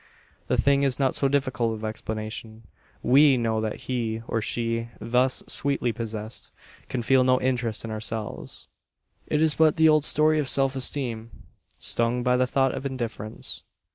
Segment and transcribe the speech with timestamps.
[0.47, 2.63] The thing is not so difficult of explanation.
[3.03, 6.49] We know that he, or she, thus sweetly possessed,
[6.89, 8.67] can feel no interest in ourselves.
[9.27, 11.29] It is but the old story of self esteem,
[11.77, 13.61] stung by the thought of indifference.